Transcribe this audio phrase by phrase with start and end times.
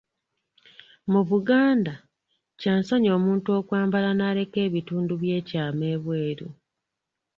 [1.11, 1.93] Mu Buganda,
[2.59, 6.47] kya nsonyi omuntu okwambala n'aleka ebitundu by'ekyama ebweru.